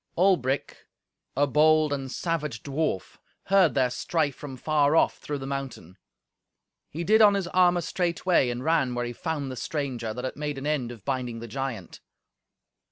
Albric, 0.17 0.87
a 1.37 1.45
bold 1.45 1.93
and 1.93 2.11
savage 2.11 2.63
dwarf, 2.63 3.19
heard 3.43 3.75
their 3.75 3.91
strife 3.91 4.35
from 4.35 4.57
far 4.57 4.95
off 4.95 5.19
through 5.19 5.37
the 5.37 5.45
mountain. 5.45 5.95
He 6.89 7.03
did 7.03 7.21
on 7.21 7.35
his 7.35 7.45
armour 7.49 7.81
straightway, 7.81 8.49
and 8.49 8.63
ran 8.63 8.95
where 8.95 9.05
he 9.05 9.13
found 9.13 9.51
the 9.51 9.55
stranger, 9.55 10.11
that 10.11 10.25
had 10.25 10.35
made 10.35 10.57
an 10.57 10.65
end 10.65 10.91
of 10.91 11.05
binding 11.05 11.39
the 11.39 11.47
giant. 11.47 11.99